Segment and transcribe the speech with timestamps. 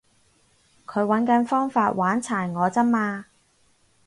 [0.87, 3.25] 佢搵緊方法玩殘我咋嘛